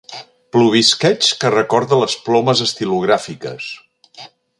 [0.55, 3.69] Plovisqueig que recorda les plomes estilogràfiques.